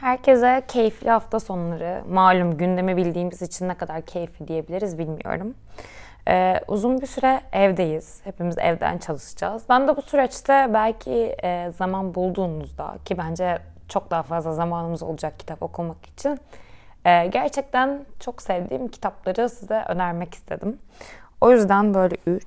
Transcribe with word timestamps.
Herkese 0.00 0.62
keyifli 0.68 1.10
hafta 1.10 1.40
sonları. 1.40 2.02
Malum 2.10 2.56
gündemi 2.56 2.96
bildiğimiz 2.96 3.42
için 3.42 3.68
ne 3.68 3.74
kadar 3.74 4.02
keyifli 4.02 4.48
diyebiliriz 4.48 4.98
bilmiyorum. 4.98 5.54
Ee, 6.28 6.60
uzun 6.68 7.00
bir 7.00 7.06
süre 7.06 7.40
evdeyiz. 7.52 8.20
Hepimiz 8.24 8.58
evden 8.58 8.98
çalışacağız. 8.98 9.62
Ben 9.68 9.88
de 9.88 9.96
bu 9.96 10.02
süreçte 10.02 10.70
belki 10.74 11.36
e, 11.42 11.72
zaman 11.78 12.14
bulduğunuzda 12.14 12.94
ki 13.04 13.18
bence 13.18 13.58
çok 13.88 14.10
daha 14.10 14.22
fazla 14.22 14.52
zamanımız 14.52 15.02
olacak 15.02 15.38
kitap 15.38 15.62
okumak 15.62 16.06
için 16.06 16.38
e, 17.04 17.26
gerçekten 17.26 18.04
çok 18.20 18.42
sevdiğim 18.42 18.88
kitapları 18.88 19.48
size 19.48 19.84
önermek 19.88 20.34
istedim. 20.34 20.78
O 21.40 21.50
yüzden 21.50 21.94
böyle 21.94 22.16
3, 22.26 22.44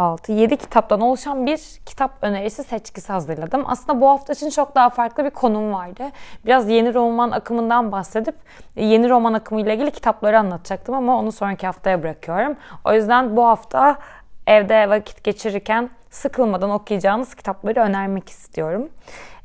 6, 0.00 0.32
7 0.32 0.56
kitaptan 0.56 1.00
oluşan 1.00 1.46
bir 1.46 1.60
kitap 1.86 2.10
önerisi 2.22 2.64
seçkisi 2.64 3.12
hazırladım. 3.12 3.64
Aslında 3.66 4.00
bu 4.00 4.08
hafta 4.08 4.32
için 4.32 4.50
çok 4.50 4.74
daha 4.74 4.90
farklı 4.90 5.24
bir 5.24 5.30
konum 5.30 5.72
vardı. 5.72 6.02
Biraz 6.46 6.68
yeni 6.68 6.94
roman 6.94 7.30
akımından 7.30 7.92
bahsedip 7.92 8.34
yeni 8.76 9.10
roman 9.10 9.32
akımı 9.32 9.60
ile 9.60 9.74
ilgili 9.74 9.90
kitapları 9.90 10.38
anlatacaktım 10.38 10.94
ama 10.94 11.18
onu 11.18 11.32
sonraki 11.32 11.66
haftaya 11.66 12.02
bırakıyorum. 12.02 12.56
O 12.84 12.92
yüzden 12.92 13.36
bu 13.36 13.46
hafta 13.46 13.98
evde 14.46 14.88
vakit 14.88 15.24
geçirirken 15.24 15.90
sıkılmadan 16.10 16.70
okuyacağınız 16.70 17.34
kitapları 17.34 17.80
önermek 17.80 18.28
istiyorum. 18.28 18.88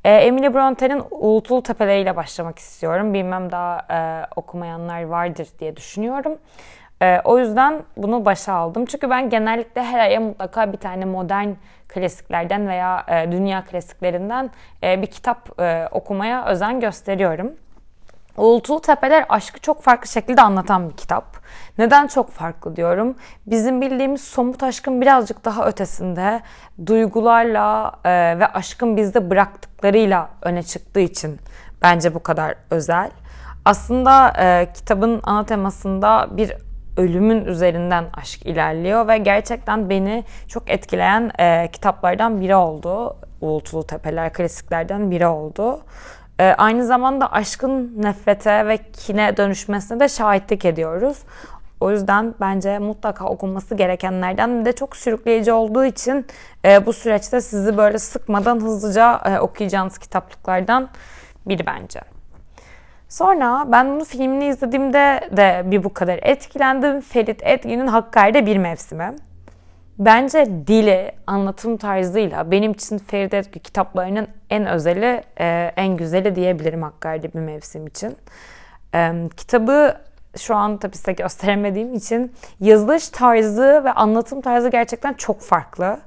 E, 0.04 0.10
Emily 0.10 0.54
Bronte'nin 0.54 1.04
Uğultulu 1.12 1.64
Tepeleri 1.64 2.02
ile 2.02 2.16
başlamak 2.16 2.60
istiyorum. 2.60 3.14
Bilmem 3.14 3.52
daha 3.52 3.86
e, 3.92 4.26
okumayanlar 4.36 5.04
vardır 5.04 5.48
diye 5.60 5.76
düşünüyorum. 5.76 6.38
E, 7.02 7.22
o 7.24 7.40
yüzden 7.40 7.84
bunu 7.98 8.26
başa 8.26 8.54
aldım. 8.54 8.86
Çünkü 8.86 9.10
ben 9.10 9.30
genellikle 9.30 9.84
her 9.84 10.00
aya 10.00 10.20
mutlaka 10.20 10.74
bir 10.74 10.78
tane 10.78 11.06
modern 11.06 11.50
klasiklerden 11.88 12.68
veya 12.68 13.06
e, 13.08 13.32
dünya 13.32 13.64
klasiklerinden 13.64 14.50
e, 14.84 15.02
bir 15.02 15.08
kitap 15.08 15.60
e, 15.60 15.88
okumaya 15.92 16.46
özen 16.46 16.80
gösteriyorum. 16.80 17.52
Uğultulu 18.38 18.82
Tepeler 18.82 19.26
aşkı 19.30 19.60
çok 19.60 19.82
farklı 19.84 20.08
şekilde 20.08 20.42
anlatan 20.42 20.90
bir 20.90 20.96
kitap. 20.96 21.26
Neden 21.78 22.08
çok 22.08 22.32
farklı 22.32 22.76
diyorum? 22.76 23.16
Bizim 23.46 23.82
bildiğimiz 23.82 24.24
somut 24.24 24.64
aşkın 24.64 25.02
birazcık 25.02 25.46
daha 25.46 25.68
ötesinde 25.68 26.42
duygularla 26.86 27.92
e, 28.04 28.40
ve 28.40 28.48
aşkın 28.48 28.98
bizde 28.98 29.30
bıraktıklarıyla 29.30 30.30
öne 30.42 30.64
çıktığı 30.64 31.00
için 31.00 31.40
bence 31.82 32.14
bu 32.14 32.24
kadar 32.24 32.56
özel. 32.70 33.12
Aslında 33.66 34.34
e, 34.40 34.68
kitabın 34.74 35.22
ana 35.24 35.46
temasında 35.46 36.28
bir 36.32 36.54
ölümün 36.98 37.46
üzerinden 37.46 38.06
aşk 38.14 38.46
ilerliyor 38.46 39.08
ve 39.08 39.18
gerçekten 39.18 39.90
beni 39.90 40.24
çok 40.48 40.70
etkileyen 40.70 41.32
e, 41.40 41.70
kitaplardan 41.72 42.42
biri 42.42 42.56
oldu. 42.56 43.18
Uğultulu 43.42 43.88
Tepeler 43.88 44.34
klasiklerden 44.34 45.12
biri 45.12 45.28
oldu. 45.28 45.82
E, 46.40 46.44
aynı 46.58 46.86
zamanda 46.86 47.32
aşkın 47.32 48.04
nefrete 48.04 48.68
ve 48.68 48.78
kine 48.78 49.38
dönüşmesine 49.38 50.00
de 50.00 50.10
şahitlik 50.10 50.66
ediyoruz. 50.66 51.18
O 51.80 51.92
yüzden 51.92 52.36
bence 52.42 52.80
mutlaka 52.80 53.26
okunması 53.26 53.76
gerekenlerden 53.76 54.66
de 54.66 54.72
çok 54.72 54.96
sürükleyici 54.96 55.52
olduğu 55.52 55.86
için 55.86 56.26
e, 56.66 56.86
bu 56.86 56.94
süreçte 56.94 57.42
sizi 57.42 57.78
böyle 57.78 58.00
sıkmadan 58.00 58.60
hızlıca 58.60 59.22
e, 59.26 59.40
okuyacağınız 59.40 59.98
kitaplıklardan 59.98 60.90
biri 61.46 61.66
bence. 61.66 62.15
Sonra 63.10 63.66
ben 63.72 63.96
bunu 63.96 64.06
filmini 64.06 64.48
izlediğimde 64.48 65.30
de 65.38 65.64
bir 65.66 65.84
bu 65.84 65.94
kadar 65.94 66.20
etkilendim. 66.22 67.02
Ferit 67.02 67.44
Etgün'ün 67.44 67.88
Hakkari'de 67.88 68.46
bir 68.46 68.58
mevsimi. 68.58 69.16
Bence 70.00 70.46
dili, 70.68 71.12
anlatım 71.28 71.78
tarzıyla 71.78 72.52
benim 72.52 72.72
için 72.72 72.98
Ferit 72.98 73.34
Etgü 73.34 73.60
kitaplarının 73.60 74.28
en 74.50 74.66
özeli, 74.66 75.24
e, 75.40 75.72
en 75.76 75.98
güzeli 75.98 76.36
diyebilirim 76.36 76.84
Hakkari'de 76.84 77.34
bir 77.34 77.40
mevsim 77.40 77.88
için. 77.88 78.18
E, 78.96 79.14
kitabı 79.38 79.98
şu 80.38 80.56
an 80.56 80.78
tabii 80.78 80.98
size 80.98 81.12
gösteremediğim 81.12 81.94
için 81.94 82.34
yazılış 82.60 83.10
tarzı 83.10 83.82
ve 83.86 83.92
anlatım 83.92 84.42
tarzı 84.42 84.70
gerçekten 84.70 85.14
çok 85.14 85.42
farklı. 85.42 85.98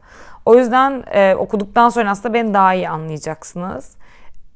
O 0.47 0.55
yüzden 0.55 1.05
e, 1.13 1.35
okuduktan 1.35 1.89
sonra 1.89 2.11
aslında 2.11 2.35
beni 2.35 2.55
daha 2.55 2.75
iyi 2.75 2.89
anlayacaksınız 2.89 3.97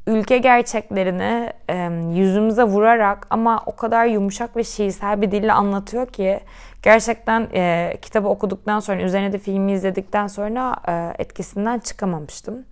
ülke 0.07 0.39
gerçeklerini 0.39 1.53
e, 1.69 1.77
yüzümüze 2.21 2.63
vurarak 2.63 3.27
ama 3.31 3.63
o 3.67 3.77
kadar 3.77 4.07
yumuşak 4.07 4.57
ve 4.57 4.65
şiirsel 4.65 5.23
bir 5.23 5.31
dille 5.31 5.53
anlatıyor 5.53 6.07
ki 6.07 6.41
gerçekten 6.83 7.49
e, 7.55 7.93
kitabı 8.03 8.29
okuduktan 8.29 8.81
sonra 8.81 9.03
üzerine 9.03 9.33
de 9.33 9.39
filmi 9.39 9.73
izledikten 9.73 10.27
sonra 10.27 10.77
e, 10.89 11.23
etkisinden 11.23 11.79
çıkamamıştım. 11.79 12.65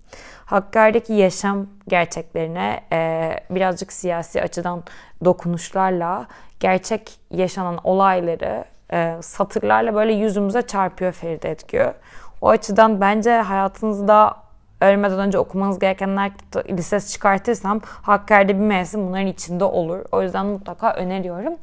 Hakkari'deki 0.44 1.12
yaşam 1.12 1.66
gerçeklerine 1.88 2.80
e, 2.92 3.30
birazcık 3.50 3.92
siyasi 3.92 4.42
açıdan 4.42 4.82
dokunuşlarla 5.24 6.26
gerçek 6.60 7.20
yaşanan 7.30 7.78
olayları 7.84 8.64
e, 8.92 9.16
satırlarla 9.20 9.94
böyle 9.94 10.12
yüzümüze 10.12 10.62
çarpıyor 10.62 11.12
Feride 11.12 11.50
Etgü. 11.50 11.92
O 12.40 12.48
açıdan 12.48 13.00
bence 13.00 13.30
hayatınızda 13.30 14.36
ölmeden 14.80 15.18
önce 15.18 15.38
okumanız 15.38 15.78
gerekenler 15.78 16.30
listesi 16.68 17.12
çıkartırsam 17.12 17.80
Hakkari'de 17.84 18.54
bir 18.54 18.64
mevsim 18.64 19.06
bunların 19.06 19.26
içinde 19.26 19.64
olur. 19.64 19.98
O 20.12 20.22
yüzden 20.22 20.46
mutlaka 20.46 20.92
öneriyorum. 20.92 21.54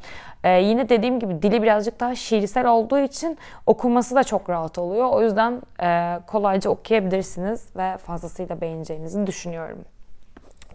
Ee, 0.43 0.49
yine 0.61 0.89
dediğim 0.89 1.19
gibi 1.19 1.41
dili 1.41 1.63
birazcık 1.63 1.99
daha 1.99 2.15
şiirsel 2.15 2.67
olduğu 2.67 2.99
için 2.99 3.37
okuması 3.65 4.15
da 4.15 4.23
çok 4.23 4.49
rahat 4.49 4.77
oluyor. 4.77 5.09
O 5.09 5.23
yüzden 5.23 5.61
e, 5.81 6.19
kolayca 6.27 6.69
okuyabilirsiniz 6.69 7.65
ve 7.75 7.97
fazlasıyla 7.97 8.61
beğeneceğinizi 8.61 9.27
düşünüyorum. 9.27 9.79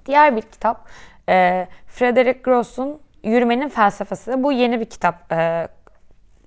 Diğer 0.06 0.36
bir 0.36 0.42
kitap 0.42 0.88
e, 1.28 1.66
Frederick 1.86 2.40
Gross'un 2.42 3.00
Yürümenin 3.24 3.68
Felsefesi. 3.68 4.42
Bu 4.42 4.52
yeni 4.52 4.80
bir 4.80 4.84
kitap. 4.84 5.32
E, 5.32 5.68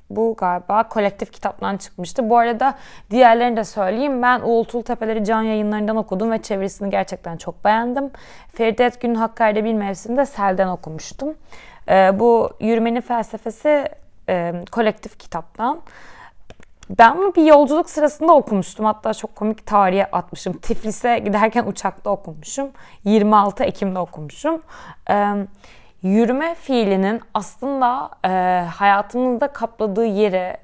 bu 0.09 0.35
galiba 0.37 0.83
kolektif 0.83 1.31
kitaptan 1.31 1.77
çıkmıştı. 1.77 2.29
Bu 2.29 2.37
arada 2.37 2.75
diğerlerini 3.11 3.57
de 3.57 3.63
söyleyeyim. 3.63 4.21
Ben 4.21 4.41
Uğultul 4.43 4.81
Tepeleri 4.81 5.25
can 5.25 5.41
yayınlarından 5.41 5.95
okudum 5.95 6.31
ve 6.31 6.41
çevirisini 6.41 6.89
gerçekten 6.89 7.37
çok 7.37 7.65
beğendim. 7.65 8.11
Feride 8.53 8.85
Etgün'ün 8.85 9.15
Hakkari'de 9.15 9.63
bir 9.63 9.73
mevsimde 9.73 10.25
Sel'den 10.25 10.67
okumuştum. 10.67 11.35
Ee, 11.89 12.19
bu 12.19 12.49
Yürümenin 12.59 13.01
Felsefesi 13.01 13.89
e, 14.29 14.53
kolektif 14.71 15.19
kitaptan. 15.19 15.81
Ben 16.89 17.17
bunu 17.17 17.35
bir 17.35 17.45
yolculuk 17.45 17.89
sırasında 17.89 18.33
okumuştum. 18.33 18.85
Hatta 18.85 19.13
çok 19.13 19.35
komik 19.35 19.65
tarihe 19.65 20.05
atmışım. 20.05 20.53
Tiflis'e 20.53 21.19
giderken 21.19 21.65
uçakta 21.65 22.09
okumuşum. 22.09 22.69
26 23.03 23.63
Ekim'de 23.63 23.99
okumuşum. 23.99 24.61
Ee, 25.09 25.33
yürüme 26.05 26.55
fiilinin 26.55 27.21
aslında 27.33 28.09
e, 28.25 28.29
hayatımızda 28.65 29.47
kapladığı 29.47 30.05
yeri, 30.05 30.57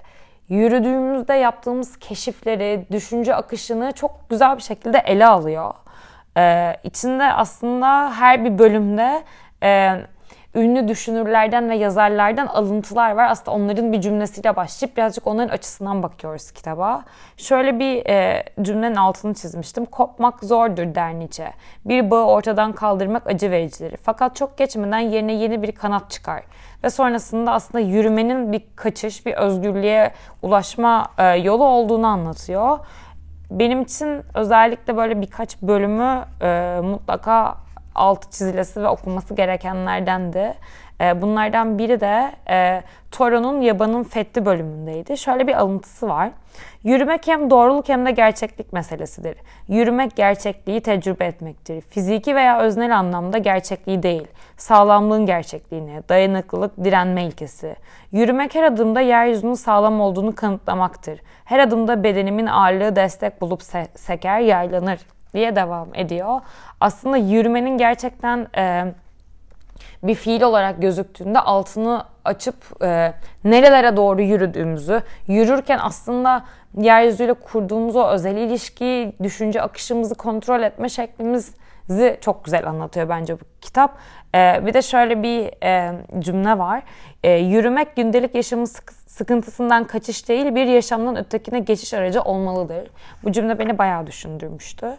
yürüdüğümüzde 0.50 1.34
yaptığımız 1.34 2.00
keşifleri, 2.00 2.86
düşünce 2.92 3.36
akışını 3.36 3.92
çok 3.92 4.30
güzel 4.30 4.58
bir 4.58 4.62
şekilde 4.62 4.98
ele 4.98 5.28
alıyor. 5.28 5.74
E, 6.38 6.76
içinde 6.84 7.24
aslında 7.24 8.12
her 8.12 8.46
bir 8.46 8.58
bölümde 8.60 9.24
e, 9.64 9.96
ünlü 10.56 10.88
düşünürlerden 10.88 11.70
ve 11.70 11.76
yazarlardan 11.76 12.48
alıntılar 12.48 13.12
var. 13.12 13.28
Aslında 13.30 13.52
onların 13.52 13.94
bir 13.94 14.02
cümlesiyle 14.02 14.56
başlayıp 14.56 14.98
birazcık 14.98 15.28
onların 15.28 15.54
açısından 15.54 16.04
bakıyoruz 16.04 16.52
kitaba. 16.52 17.04
Şöyle 17.38 17.80
bir 17.80 18.06
e, 18.10 18.44
cümlenin 18.62 18.96
altını 18.96 19.34
çizmiştim. 19.34 19.86
Kopmak 19.86 20.44
zordur 20.44 20.96
der 20.96 21.14
Nietzsche. 21.14 21.54
Bir 21.86 22.12
bağı 22.12 22.26
ortadan 22.26 22.74
kaldırmak 22.74 23.28
acı 23.28 23.52
vericidir. 23.52 23.98
Fakat 24.04 24.36
çok 24.36 24.58
geçmeden 24.58 25.00
yerine 25.00 25.34
yeni 25.34 25.62
bir 25.62 25.72
kanat 25.72 26.12
çıkar. 26.12 26.44
Ve 26.84 26.90
sonrasında 26.90 27.52
aslında 27.52 27.80
yürümenin 27.80 28.52
bir 28.52 28.64
kaçış, 28.76 29.26
bir 29.26 29.34
özgürlüğe 29.34 30.12
ulaşma 30.42 31.08
e, 31.18 31.24
yolu 31.26 31.64
olduğunu 31.64 32.08
anlatıyor. 32.08 32.80
Benim 33.52 33.82
için 33.82 34.24
özellikle 34.34 34.98
böyle 34.98 35.22
birkaç 35.22 35.62
bölümü 35.62 36.26
e, 36.42 36.80
mutlaka 36.84 37.58
altı 37.96 38.32
çizilesi 38.32 38.82
ve 38.82 38.88
okunması 38.88 39.34
gerekenlerdendi. 39.34 40.54
Ee, 41.02 41.22
bunlardan 41.22 41.78
biri 41.78 42.00
de 42.00 42.32
e, 42.50 42.84
Toro'nun 43.12 43.62
Yaban'ın 43.62 44.04
Fethi 44.04 44.46
bölümündeydi. 44.46 45.18
Şöyle 45.18 45.48
bir 45.48 45.54
alıntısı 45.54 46.08
var. 46.10 46.30
Yürümek 46.84 47.28
hem 47.28 47.50
doğruluk 47.50 47.90
hem 47.90 48.06
de 48.06 48.12
gerçeklik 48.12 48.74
meselesidir. 48.74 49.38
Yürümek 49.68 50.16
gerçekliği 50.16 50.82
tecrübe 50.82 51.26
etmektir. 51.26 51.82
Fiziki 51.82 52.36
veya 52.36 52.60
öznel 52.60 52.98
anlamda 52.98 53.38
gerçekliği 53.38 54.04
değil, 54.04 54.28
sağlamlığın 54.58 55.26
gerçekliğine, 55.26 56.02
dayanıklılık, 56.10 56.84
direnme 56.84 57.24
ilkesi. 57.24 57.76
Yürümek 58.12 58.56
her 58.56 58.64
adımda 58.64 59.02
yeryüzünün 59.02 59.54
sağlam 59.54 60.02
olduğunu 60.02 60.36
kanıtlamaktır. 60.36 61.20
Her 61.46 61.60
adımda 61.60 62.04
bedenimin 62.04 62.48
ağırlığı 62.48 62.96
destek 62.96 63.42
bulup 63.42 63.62
se- 63.62 63.98
seker, 63.98 64.40
yaylanır 64.40 65.00
diye 65.34 65.56
devam 65.56 65.96
ediyor. 65.96 66.42
Aslında 66.80 67.18
yürümenin 67.18 67.78
gerçekten 67.78 68.48
e, 68.58 68.94
bir 70.04 70.16
fiil 70.16 70.42
olarak 70.42 70.82
gözüktüğünde 70.82 71.40
altını 71.40 72.04
açıp 72.26 72.84
e, 72.84 73.14
nerelere 73.44 73.98
doğru 73.98 74.22
yürüdüğümüzü, 74.22 75.02
yürürken 75.28 75.80
aslında 75.82 76.46
yeryüzüyle 76.78 77.34
kurduğumuz 77.34 77.96
o 77.96 78.08
özel 78.08 78.38
ilişki, 78.38 79.14
düşünce 79.24 79.62
akışımızı 79.62 80.16
kontrol 80.16 80.64
etme 80.64 80.90
şeklimiz 80.90 81.56
zi 81.92 82.18
çok 82.22 82.46
güzel 82.46 82.68
anlatıyor 82.68 83.10
bence 83.10 83.40
bu 83.40 83.44
kitap. 83.62 83.98
E, 84.36 84.66
bir 84.66 84.74
de 84.74 84.82
şöyle 84.82 85.24
bir 85.24 85.64
e, 85.64 85.94
cümle 86.20 86.58
var. 86.58 86.84
E, 87.24 87.32
yürümek 87.32 87.96
gündelik 87.96 88.36
yaşamın 88.36 88.66
sık 88.66 88.94
sıkıntısından 88.94 89.84
kaçış 89.84 90.30
değil 90.30 90.56
bir 90.56 90.66
yaşamdan 90.66 91.16
ötekine 91.16 91.60
geçiş 91.60 91.94
aracı 91.94 92.22
olmalıdır. 92.22 92.90
Bu 93.24 93.32
cümle 93.32 93.60
beni 93.60 93.78
bayağı 93.78 94.08
düşündürmüştü. 94.08 94.98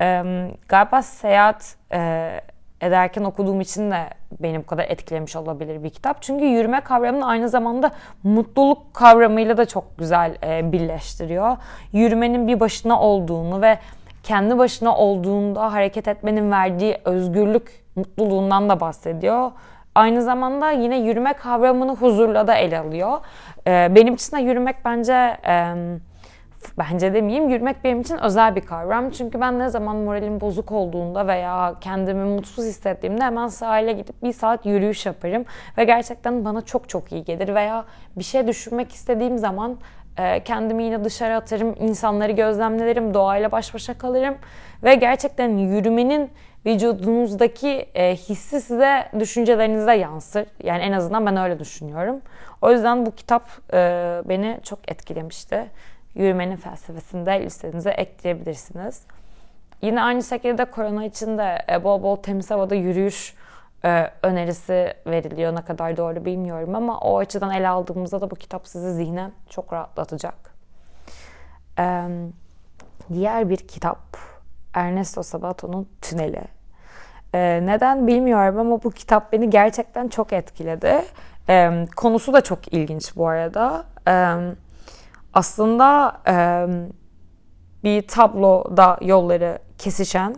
E, 0.00 0.22
galiba 0.68 1.02
seyahat 1.02 1.76
e, 1.92 2.40
ederken 2.80 3.24
okuduğum 3.24 3.60
için 3.60 3.90
de 3.90 4.10
beni 4.40 4.58
bu 4.58 4.66
kadar 4.66 4.84
etkilemiş 4.88 5.36
olabilir 5.36 5.84
bir 5.84 5.90
kitap. 5.90 6.22
Çünkü 6.22 6.44
yürüme 6.44 6.80
kavramını 6.80 7.26
aynı 7.26 7.48
zamanda 7.48 7.90
mutluluk 8.22 8.94
kavramıyla 8.94 9.56
da 9.56 9.66
çok 9.66 9.98
güzel 9.98 10.36
e, 10.44 10.72
birleştiriyor. 10.72 11.56
Yürümenin 11.92 12.48
bir 12.48 12.60
başına 12.60 13.00
olduğunu 13.00 13.62
ve 13.62 13.78
kendi 14.22 14.58
başına 14.58 14.96
olduğunda 14.96 15.72
hareket 15.72 16.08
etmenin 16.08 16.50
verdiği 16.50 16.98
özgürlük 17.04 17.84
mutluluğundan 17.96 18.68
da 18.68 18.80
bahsediyor. 18.80 19.50
Aynı 19.94 20.22
zamanda 20.22 20.70
yine 20.70 20.98
yürüme 20.98 21.32
kavramını 21.32 21.96
huzurla 21.96 22.46
da 22.46 22.54
ele 22.54 22.78
alıyor. 22.78 23.18
E, 23.66 23.88
benim 23.94 24.14
için 24.14 24.36
de 24.36 24.40
yürümek 24.40 24.76
bence... 24.84 25.36
Bence 26.78 27.14
demeyeyim 27.14 27.48
yürümek 27.48 27.84
benim 27.84 28.00
için 28.00 28.18
özel 28.18 28.56
bir 28.56 28.60
kavram. 28.60 29.10
Çünkü 29.10 29.40
ben 29.40 29.58
ne 29.58 29.68
zaman 29.68 29.96
moralim 29.96 30.40
bozuk 30.40 30.72
olduğunda 30.72 31.26
veya 31.26 31.74
kendimi 31.80 32.24
mutsuz 32.24 32.64
hissettiğimde 32.64 33.24
hemen 33.24 33.46
sahile 33.46 33.92
gidip 33.92 34.22
bir 34.22 34.32
saat 34.32 34.66
yürüyüş 34.66 35.06
yaparım. 35.06 35.44
Ve 35.78 35.84
gerçekten 35.84 36.44
bana 36.44 36.62
çok 36.62 36.88
çok 36.88 37.12
iyi 37.12 37.24
gelir. 37.24 37.54
Veya 37.54 37.84
bir 38.16 38.24
şey 38.24 38.46
düşünmek 38.46 38.92
istediğim 38.92 39.38
zaman 39.38 39.76
kendimi 40.44 40.84
yine 40.84 41.04
dışarı 41.04 41.36
atarım, 41.36 41.74
insanları 41.78 42.32
gözlemlerim, 42.32 43.14
doğayla 43.14 43.52
baş 43.52 43.74
başa 43.74 43.98
kalırım. 43.98 44.34
Ve 44.82 44.94
gerçekten 44.94 45.58
yürümenin 45.58 46.30
vücudunuzdaki 46.66 47.86
e, 47.94 48.16
hissi 48.16 48.60
size 48.60 49.08
düşüncelerinize 49.18 49.94
yansır. 49.94 50.46
Yani 50.64 50.82
en 50.82 50.92
azından 50.92 51.26
ben 51.26 51.36
öyle 51.36 51.58
düşünüyorum. 51.58 52.20
O 52.62 52.72
yüzden 52.72 53.06
bu 53.06 53.14
kitap 53.14 53.48
e, 53.72 54.22
beni 54.24 54.60
çok 54.62 54.78
etkilemişti 54.90 55.66
yürümenin 56.14 56.56
felsefesinde 56.56 57.42
listenize 57.42 57.90
ekleyebilirsiniz. 57.90 59.02
Yine 59.82 60.02
aynı 60.02 60.22
şekilde 60.22 60.64
korona 60.64 61.04
için 61.04 61.38
de 61.38 61.58
e, 61.72 61.84
bol 61.84 62.02
bol 62.02 62.16
temiz 62.16 62.50
havada 62.50 62.74
yürüyüş 62.74 63.34
e, 63.84 64.10
önerisi 64.22 64.94
veriliyor. 65.06 65.54
Ne 65.54 65.62
kadar 65.62 65.96
doğru 65.96 66.24
bilmiyorum 66.24 66.74
ama 66.74 66.98
o 66.98 67.18
açıdan 67.18 67.50
ele 67.50 67.68
aldığımızda 67.68 68.20
da 68.20 68.30
bu 68.30 68.34
kitap 68.34 68.68
sizi 68.68 68.94
zihnen 68.94 69.32
çok 69.48 69.72
rahatlatacak. 69.72 70.50
Diğer 73.12 73.48
bir 73.50 73.56
kitap 73.56 73.98
Ernesto 74.74 75.22
Sabato'nun 75.22 75.88
Tüneli. 76.02 76.42
E, 77.34 77.60
neden 77.62 78.06
bilmiyorum 78.06 78.58
ama 78.58 78.82
bu 78.82 78.90
kitap 78.90 79.32
beni 79.32 79.50
gerçekten 79.50 80.08
çok 80.08 80.32
etkiledi. 80.32 81.04
Konusu 81.96 82.32
da 82.32 82.40
çok 82.40 82.72
ilginç 82.72 83.16
bu 83.16 83.28
arada. 83.28 83.84
Evet 84.06 84.56
aslında 85.34 86.16
e, 86.28 86.66
bir 87.84 88.08
tabloda 88.08 88.98
yolları 89.00 89.58
kesişen 89.78 90.36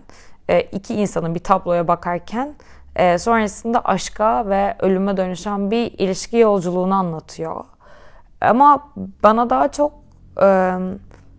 e, 0.49 0.61
iki 0.61 0.95
insanın 0.95 1.35
bir 1.35 1.41
tabloya 1.41 1.89
bakarken 1.89 2.55
e, 2.97 3.19
sonrasında 3.19 3.81
aşka 3.85 4.49
ve 4.49 4.75
ölüme 4.79 5.17
dönüşen 5.17 5.71
bir 5.71 5.93
ilişki 5.99 6.37
yolculuğunu 6.37 6.95
anlatıyor. 6.95 7.65
Ama 8.41 8.89
bana 9.23 9.51
daha 9.51 9.69
çok 9.69 9.93
e, 10.43 10.79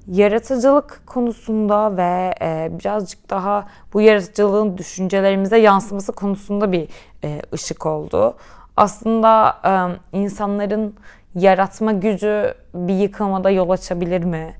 yaratıcılık 0.07 1.01
konusunda 1.05 1.97
ve 1.97 2.33
e, 2.41 2.71
birazcık 2.79 3.29
daha 3.29 3.67
bu 3.93 4.01
yaratıcılığın 4.01 4.77
düşüncelerimize 4.77 5.57
yansıması 5.57 6.11
konusunda 6.11 6.71
bir 6.71 6.87
e, 7.23 7.41
ışık 7.53 7.85
oldu. 7.85 8.35
Aslında 8.77 9.57
e, 9.65 9.71
insanların 10.17 10.95
yaratma 11.35 11.91
gücü 11.91 12.53
bir 12.73 12.93
yıkımada 12.93 13.49
yol 13.49 13.69
açabilir 13.69 14.23
mi? 14.23 14.53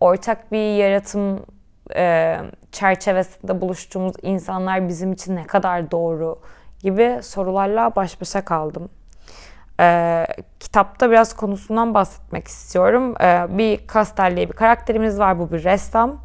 Ortak 0.00 0.52
bir 0.52 0.76
yaratım 0.76 1.40
e, 1.96 2.36
çerçevesinde 2.72 3.60
buluştuğumuz 3.60 4.14
insanlar 4.22 4.88
bizim 4.88 5.12
için 5.12 5.36
ne 5.36 5.44
kadar 5.44 5.90
doğru 5.90 6.38
gibi 6.80 7.18
sorularla 7.22 7.96
baş 7.96 8.20
başa 8.20 8.44
kaldım. 8.44 8.88
E, 9.80 10.26
kitapta 10.60 11.10
biraz 11.10 11.36
konusundan 11.36 11.94
bahsetmek 11.94 12.48
istiyorum. 12.48 13.14
E, 13.22 13.58
bir 13.58 13.86
Kastel 13.86 14.36
diye 14.36 14.48
bir 14.48 14.56
karakterimiz 14.56 15.18
var. 15.18 15.38
Bu 15.38 15.52
bir 15.52 15.64
ressam. 15.64 16.16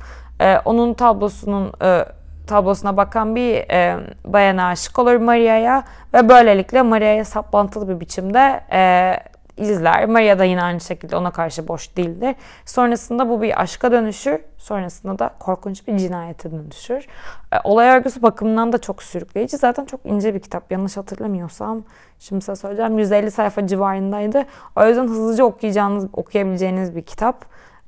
E, 0.41 0.57
onun 0.65 0.93
tablosunun 0.93 1.71
e, 1.83 2.05
tablosuna 2.47 2.97
bakan 2.97 3.35
bir 3.35 3.71
e, 3.71 3.97
bayana 4.25 4.67
aşık 4.67 4.99
olur 4.99 5.15
Maria'ya 5.15 5.83
ve 6.13 6.29
böylelikle 6.29 6.81
Maria'ya 6.81 7.25
saplantılı 7.25 7.89
bir 7.89 7.99
biçimde 7.99 8.61
e, 8.71 9.13
izler. 9.57 10.05
Maria 10.05 10.39
da 10.39 10.43
yine 10.43 10.63
aynı 10.63 10.81
şekilde 10.81 11.15
ona 11.15 11.31
karşı 11.31 11.67
boş 11.67 11.97
değildir. 11.97 12.35
Sonrasında 12.65 13.29
bu 13.29 13.41
bir 13.41 13.61
aşka 13.61 13.91
dönüşür. 13.91 14.39
Sonrasında 14.57 15.19
da 15.19 15.33
korkunç 15.39 15.87
bir 15.87 15.97
cinayete 15.97 16.51
dönüşür. 16.51 17.07
E, 17.53 17.55
olay 17.63 17.89
örgüsü 17.89 18.21
bakımından 18.21 18.73
da 18.73 18.77
çok 18.77 19.03
sürükleyici. 19.03 19.57
Zaten 19.57 19.85
çok 19.85 20.05
ince 20.05 20.33
bir 20.33 20.39
kitap. 20.39 20.71
Yanlış 20.71 20.97
hatırlamıyorsam 20.97 21.83
şimdi 22.19 22.41
size 22.41 22.55
söyleyeceğim. 22.55 22.99
150 22.99 23.31
sayfa 23.31 23.67
civarındaydı. 23.67 24.45
O 24.75 24.85
yüzden 24.85 25.07
hızlıca 25.07 25.43
okuyacağınız, 25.43 26.07
okuyabileceğiniz 26.13 26.95
bir 26.95 27.01
kitap. 27.01 27.45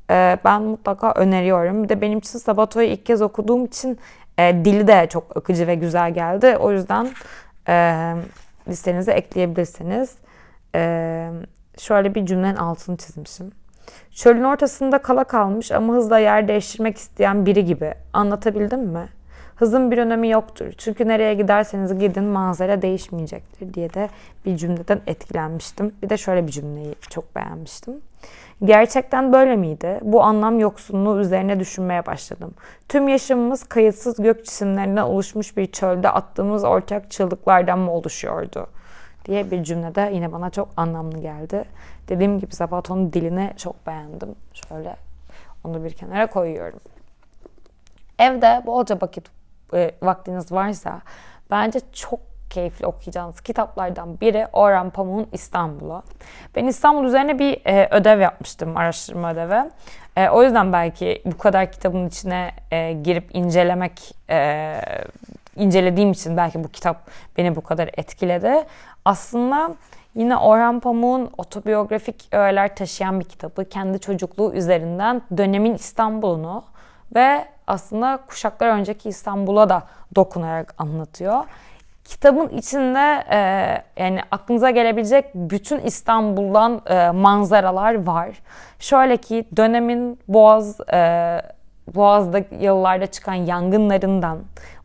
E, 0.09 0.37
ben 0.45 0.61
mutlaka 0.61 1.11
öneriyorum. 1.11 1.83
Bir 1.83 1.89
de 1.89 2.01
benim 2.01 2.19
için 2.19 2.39
Sabato'yu 2.39 2.87
ilk 2.87 3.05
kez 3.05 3.21
okuduğum 3.21 3.65
için 3.65 3.99
e, 4.37 4.65
dili 4.65 4.87
de 4.87 5.07
çok 5.09 5.37
akıcı 5.37 5.67
ve 5.67 5.75
güzel 5.75 6.13
geldi. 6.13 6.57
O 6.59 6.71
yüzden 6.71 7.09
listenize 8.67 9.11
ekleyebilirsiniz. 9.11 10.15
E, 10.75 11.29
şöyle 11.79 12.15
bir 12.15 12.25
cümlenin 12.25 12.55
altını 12.55 12.97
çizmişim. 12.97 13.51
Çölün 14.11 14.43
ortasında 14.43 14.97
kala 14.97 15.23
kalmış 15.23 15.71
ama 15.71 15.93
hızla 15.93 16.19
yer 16.19 16.47
değiştirmek 16.47 16.97
isteyen 16.97 17.45
biri 17.45 17.65
gibi. 17.65 17.93
Anlatabildim 18.13 18.79
mi? 18.79 19.09
Hızın 19.55 19.91
bir 19.91 19.97
önemi 19.97 20.29
yoktur. 20.29 20.73
Çünkü 20.77 21.07
nereye 21.07 21.33
giderseniz 21.33 21.99
gidin 21.99 22.23
manzara 22.23 22.81
değişmeyecektir 22.81 23.73
diye 23.73 23.93
de 23.93 24.09
bir 24.45 24.57
cümleden 24.57 25.01
etkilenmiştim. 25.07 25.93
Bir 26.03 26.09
de 26.09 26.17
şöyle 26.17 26.47
bir 26.47 26.51
cümleyi 26.51 26.95
çok 27.09 27.35
beğenmiştim. 27.35 28.01
Gerçekten 28.63 29.33
böyle 29.33 29.55
miydi? 29.55 29.99
Bu 30.01 30.23
anlam 30.23 30.59
yoksunluğu 30.59 31.19
üzerine 31.19 31.59
düşünmeye 31.59 32.05
başladım. 32.05 32.53
Tüm 32.89 33.07
yaşamımız 33.07 33.63
kayıtsız 33.63 34.21
gök 34.21 34.45
cisimlerinden 34.45 35.01
oluşmuş 35.01 35.57
bir 35.57 35.65
çölde 35.65 36.09
attığımız 36.09 36.63
ortak 36.63 37.11
çığlıklardan 37.11 37.79
mı 37.79 37.91
oluşuyordu? 37.91 38.67
Diye 39.25 39.51
bir 39.51 39.63
cümlede 39.63 40.11
yine 40.13 40.31
bana 40.31 40.49
çok 40.49 40.69
anlamlı 40.77 41.17
geldi. 41.19 41.63
Dediğim 42.09 42.39
gibi 42.39 42.55
Zapato'nun 42.55 43.13
dilini 43.13 43.53
çok 43.57 43.87
beğendim. 43.87 44.35
Şöyle 44.53 44.95
onu 45.63 45.83
bir 45.83 45.93
kenara 45.93 46.27
koyuyorum. 46.27 46.79
Evde 48.19 48.63
bolca 48.65 48.97
vakit 49.01 49.27
e, 49.73 49.91
vaktiniz 50.01 50.51
varsa 50.51 51.01
bence 51.51 51.79
çok 51.93 52.19
keyifli 52.49 52.85
okuyacağınız 52.85 53.41
kitaplardan 53.41 54.21
biri 54.21 54.47
Orhan 54.53 54.89
Pamuk'un 54.89 55.27
İstanbul'u. 55.31 56.03
Ben 56.55 56.67
İstanbul 56.67 57.05
üzerine 57.05 57.39
bir 57.39 57.61
e, 57.65 57.87
ödev 57.91 58.19
yapmıştım, 58.19 58.77
araştırma 58.77 59.33
ödevi. 59.33 59.69
E, 60.17 60.29
o 60.29 60.43
yüzden 60.43 60.73
belki 60.73 61.21
bu 61.25 61.37
kadar 61.37 61.71
kitabın 61.71 62.07
içine 62.07 62.51
e, 62.71 62.93
girip 62.93 63.35
incelemek 63.35 64.15
e, 64.29 64.75
incelediğim 65.55 66.11
için 66.11 66.37
belki 66.37 66.63
bu 66.63 66.67
kitap 66.67 67.09
beni 67.37 67.55
bu 67.55 67.61
kadar 67.61 67.89
etkiledi. 67.97 68.65
Aslında 69.05 69.75
yine 70.15 70.37
Orhan 70.37 70.79
Pamuk'un 70.79 71.29
otobiyografik 71.37 72.27
öğeler 72.31 72.75
taşıyan 72.75 73.19
bir 73.19 73.25
kitabı. 73.25 73.65
Kendi 73.65 73.99
çocukluğu 73.99 74.53
üzerinden 74.53 75.21
dönemin 75.37 75.73
İstanbul'unu 75.73 76.63
ve 77.15 77.45
aslında 77.67 78.19
kuşaklar 78.27 78.67
önceki 78.67 79.09
İstanbul'a 79.09 79.69
da 79.69 79.83
dokunarak 80.15 80.75
anlatıyor. 80.77 81.43
Kitabın 82.03 82.49
içinde 82.49 83.23
e, 83.31 83.41
yani 84.03 84.19
aklınıza 84.31 84.69
gelebilecek 84.69 85.25
bütün 85.35 85.79
İstanbul'dan 85.79 86.81
e, 86.85 87.11
manzaralar 87.11 88.05
var. 88.05 88.29
Şöyle 88.79 89.17
ki 89.17 89.45
dönemin 89.57 90.19
Boğaz 90.27 90.81
e, 90.93 91.41
Boğaz'da 91.95 92.41
yıllarda 92.59 93.07
çıkan 93.07 93.33
yangınlarından 93.33 94.37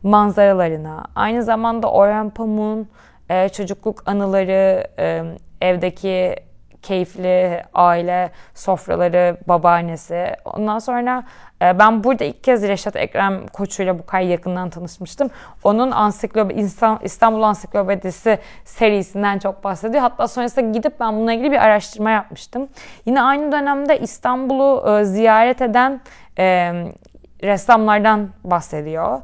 manzaralarına, 0.03 1.05
aynı 1.15 1.43
zamanda 1.43 1.91
Orhan 1.91 2.29
Pamuk'un 2.29 2.89
e, 3.29 3.49
çocukluk 3.49 4.03
anıları, 4.07 4.87
e, 4.99 5.23
evdeki 5.61 6.35
keyifli 6.85 7.63
aile 7.73 8.31
sofraları, 8.53 9.37
babaannesi. 9.47 10.35
Ondan 10.45 10.79
sonra 10.79 11.23
e, 11.61 11.79
ben 11.79 12.03
burada 12.03 12.23
ilk 12.23 12.43
kez 12.43 12.63
Reşat 12.63 12.95
Ekrem 12.95 13.47
Koçu'yla 13.47 13.99
bu 13.99 14.05
kadar 14.05 14.21
yakından 14.21 14.69
tanışmıştım. 14.69 15.29
Onun 15.63 15.91
ansiklopedi, 15.91 16.69
İstanbul 17.03 17.43
Ansiklopedisi 17.43 18.39
serisinden 18.65 19.39
çok 19.39 19.63
bahsediyor. 19.63 20.01
Hatta 20.01 20.27
sonrasında 20.27 20.71
gidip 20.71 20.99
ben 20.99 21.13
bununla 21.15 21.33
ilgili 21.33 21.51
bir 21.51 21.65
araştırma 21.65 22.09
yapmıştım. 22.09 22.67
Yine 23.05 23.21
aynı 23.21 23.51
dönemde 23.51 23.99
İstanbul'u 23.99 24.99
e, 24.99 25.05
ziyaret 25.05 25.61
eden 25.61 26.01
e, 26.39 26.73
ressamlardan 27.43 28.29
bahsediyor. 28.43 29.21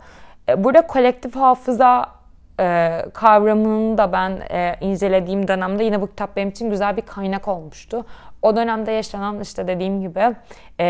E, 0.49 0.63
burada 0.63 0.87
kolektif 0.87 1.35
hafıza 1.35 2.20
e, 2.59 3.01
kavramını 3.13 3.97
da 3.97 4.11
ben 4.11 4.41
e, 4.51 4.75
incelediğim 4.81 5.47
dönemde 5.47 5.83
yine 5.83 6.01
bu 6.01 6.07
kitap 6.07 6.35
benim 6.35 6.49
için 6.49 6.69
güzel 6.69 6.97
bir 6.97 7.01
kaynak 7.01 7.47
olmuştu. 7.47 8.05
O 8.41 8.55
dönemde 8.55 8.91
yaşanan 8.91 9.39
işte 9.39 9.67
dediğim 9.67 10.01
gibi 10.01 10.35
e, 10.79 10.85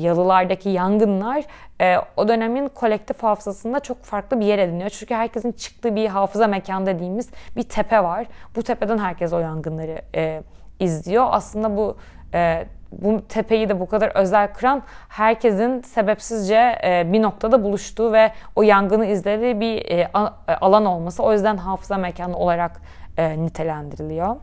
yalılardaki 0.00 0.68
yangınlar 0.68 1.44
e, 1.80 1.96
o 2.16 2.28
dönemin 2.28 2.68
kolektif 2.68 3.22
hafızasında 3.22 3.80
çok 3.80 4.02
farklı 4.02 4.40
bir 4.40 4.46
yer 4.46 4.58
ediniyor. 4.58 4.90
Çünkü 4.90 5.14
herkesin 5.14 5.52
çıktığı 5.52 5.96
bir 5.96 6.08
hafıza 6.08 6.46
mekan 6.46 6.86
dediğimiz 6.86 7.30
bir 7.56 7.62
tepe 7.62 8.02
var. 8.02 8.26
Bu 8.56 8.62
tepeden 8.62 8.98
herkes 8.98 9.32
o 9.32 9.38
yangınları 9.38 10.02
e, 10.14 10.42
izliyor. 10.80 11.26
Aslında 11.30 11.76
bu 11.76 11.96
e, 12.34 12.66
bu 12.98 13.22
tepeyi 13.28 13.68
de 13.68 13.80
bu 13.80 13.86
kadar 13.86 14.12
özel 14.14 14.52
kıran 14.52 14.82
herkesin 15.08 15.80
sebepsizce 15.80 16.78
e, 16.84 17.12
bir 17.12 17.22
noktada 17.22 17.64
buluştuğu 17.64 18.12
ve 18.12 18.32
o 18.56 18.62
yangını 18.62 19.06
izlediği 19.06 19.60
bir 19.60 19.76
e, 19.76 20.00
e, 20.48 20.54
alan 20.54 20.86
olması. 20.86 21.22
O 21.22 21.32
yüzden 21.32 21.56
hafıza 21.56 21.96
mekanı 21.96 22.36
olarak 22.36 22.80
nitelendiriliyor. 23.18 24.36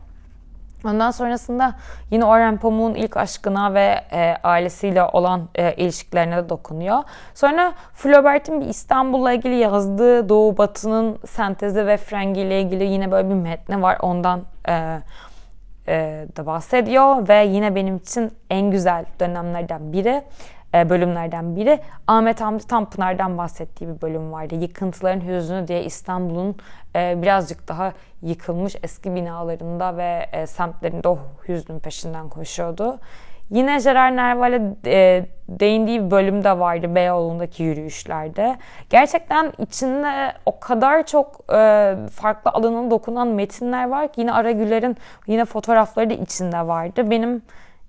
Ondan 0.84 1.10
sonrasında 1.10 1.74
yine 2.10 2.24
Orhan 2.24 2.56
Pamuk'un 2.56 2.94
ilk 2.94 3.16
aşkına 3.16 3.74
ve 3.74 4.00
e, 4.12 4.36
ailesiyle 4.44 5.04
olan 5.04 5.48
e, 5.54 5.74
ilişkilerine 5.74 6.36
de 6.36 6.48
dokunuyor. 6.48 6.98
Sonra 7.34 7.72
Flaubert'in 7.94 8.60
bir 8.60 8.66
İstanbul'la 8.66 9.32
ilgili 9.32 9.54
yazdığı 9.54 10.28
Doğu 10.28 10.58
Batı'nın 10.58 11.18
sentezi 11.26 11.86
ve 11.86 11.96
Frengi 11.96 12.40
ilgili 12.40 12.84
yine 12.84 13.10
böyle 13.10 13.28
bir 13.28 13.34
metni 13.34 13.82
var. 13.82 13.98
Ondan 14.02 14.40
e, 14.68 14.98
e, 15.88 16.26
da 16.36 16.46
bahsediyor 16.46 17.28
ve 17.28 17.44
yine 17.44 17.74
benim 17.74 17.96
için 17.96 18.32
en 18.50 18.70
güzel 18.70 19.04
dönemlerden 19.20 19.92
biri 19.92 20.22
e, 20.74 20.90
bölümlerden 20.90 21.56
biri 21.56 21.80
Ahmet 22.06 22.40
Hamdi 22.40 22.66
Tanpınar'dan 22.66 23.38
bahsettiği 23.38 23.90
bir 23.90 24.00
bölüm 24.00 24.32
vardı. 24.32 24.54
Yıkıntıların 24.54 25.20
Hüznü 25.20 25.68
diye 25.68 25.84
İstanbul'un 25.84 26.56
e, 26.96 27.22
birazcık 27.22 27.68
daha 27.68 27.92
yıkılmış 28.22 28.76
eski 28.82 29.14
binalarında 29.14 29.96
ve 29.96 30.26
e, 30.32 30.46
semtlerinde 30.46 31.08
o 31.08 31.18
hüznün 31.48 31.78
peşinden 31.78 32.28
koşuyordu. 32.28 32.98
Yine 33.52 33.78
Gerard 33.78 34.16
Nerval'e 34.16 34.62
e, 34.86 35.24
değindiği 35.48 36.04
bir 36.04 36.10
bölüm 36.10 36.44
de 36.44 36.58
vardı 36.58 36.94
Beyoğlu'ndaki 36.94 37.62
yürüyüşlerde. 37.62 38.56
Gerçekten 38.90 39.52
içinde 39.58 40.32
o 40.46 40.60
kadar 40.60 41.06
çok 41.06 41.40
e, 41.54 41.94
farklı 42.12 42.50
alanına 42.50 42.90
dokunan 42.90 43.28
metinler 43.28 43.88
var 43.88 44.12
ki 44.12 44.20
yine 44.20 44.32
Aragüler'in 44.32 44.96
yine 45.26 45.44
fotoğrafları 45.44 46.10
da 46.10 46.14
içinde 46.14 46.66
vardı. 46.66 47.10
Benim 47.10 47.42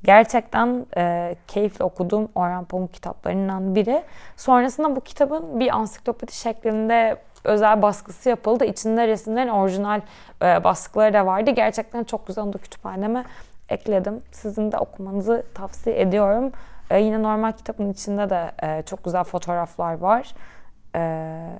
gerçekten 0.03 0.85
e, 0.97 1.35
keyifle 1.47 1.85
okuduğum 1.85 2.29
Orhan 2.35 2.65
Pamuk 2.65 2.93
kitaplarından 2.93 3.75
biri. 3.75 4.03
Sonrasında 4.37 4.95
bu 4.95 5.01
kitabın 5.01 5.59
bir 5.59 5.75
ansiklopedi 5.75 6.35
şeklinde 6.35 7.17
özel 7.43 7.81
baskısı 7.81 8.29
yapıldı. 8.29 8.65
İçinde 8.65 9.07
resimlerin 9.07 9.49
orijinal 9.49 10.01
e, 10.41 10.63
baskıları 10.63 11.13
da 11.13 11.25
vardı. 11.25 11.51
Gerçekten 11.51 12.03
çok 12.03 12.27
güzel 12.27 12.43
onu 12.43 12.53
da 12.53 12.57
kütüphaneme 12.57 13.23
ekledim. 13.73 14.21
Sizin 14.31 14.71
de 14.71 14.77
okumanızı 14.77 15.43
tavsiye 15.53 16.01
ediyorum. 16.01 16.51
E, 16.89 17.01
yine 17.01 17.23
normal 17.23 17.51
kitabın 17.51 17.91
içinde 17.91 18.29
de 18.29 18.51
e, 18.63 18.81
çok 18.81 19.03
güzel 19.03 19.23
fotoğraflar 19.23 19.97
var. 19.97 20.33
E, 20.95 21.01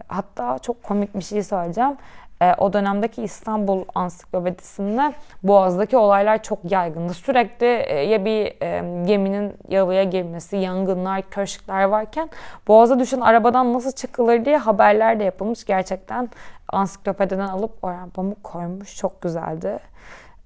hatta 0.08 0.60
çok 0.60 0.84
komik 0.84 1.16
bir 1.16 1.24
şey 1.24 1.44
söyleyeceğim. 1.44 1.98
E, 2.42 2.54
o 2.58 2.74
dönemdeki 2.74 3.24
İstanbul 3.24 3.86
Ansiklopedisi'nde 3.96 5.14
Boğaz'daki 5.44 5.98
olaylar 5.98 6.44
çok 6.44 6.72
yaygındı. 6.72 7.14
Sürekli 7.14 7.66
e, 7.66 7.96
ya 7.96 8.26
bir 8.26 8.62
e, 8.62 9.04
geminin 9.06 9.54
yalıya 9.70 10.04
girmesi, 10.04 10.58
yangınlar, 10.58 11.22
köşkler 11.22 11.84
varken 11.84 12.30
Boğaz'a 12.68 13.00
düşen 13.00 13.22
arabadan 13.22 13.74
nasıl 13.74 13.92
çıkılır 13.92 14.46
diye 14.46 14.58
haberler 14.58 15.20
de 15.20 15.24
yapılmış. 15.24 15.66
Gerçekten 15.66 16.30
ansiklopediden 16.68 17.48
alıp 17.48 17.84
Orhan 17.84 18.10
Pamuk 18.10 18.44
koymuş. 18.44 18.96
Çok 18.96 19.22
güzeldi. 19.22 19.80